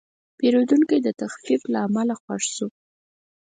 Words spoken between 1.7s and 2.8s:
له امله خوښ شو.